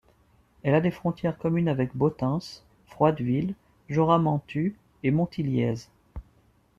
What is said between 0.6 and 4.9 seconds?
Elle a des frontières communes avec Bottens, Froideville, Jorat-Menthue